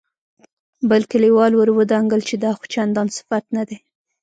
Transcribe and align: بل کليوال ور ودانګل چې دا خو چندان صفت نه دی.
بل 0.89 1.01
کليوال 1.11 1.51
ور 1.55 1.69
ودانګل 1.79 2.21
چې 2.29 2.35
دا 2.43 2.51
خو 2.57 2.63
چندان 2.73 3.07
صفت 3.17 3.45
نه 3.57 3.63
دی. 3.67 3.77